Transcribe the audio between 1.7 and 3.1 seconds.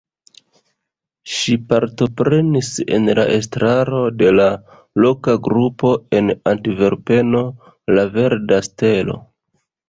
partoprenis en